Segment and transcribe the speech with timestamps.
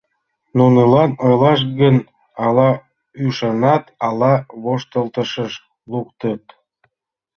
[0.57, 1.95] Нунылан ойлаш гын,
[2.45, 2.69] ала
[3.25, 5.53] ӱшанат, ала воштылтышыш
[5.91, 6.43] луктыт.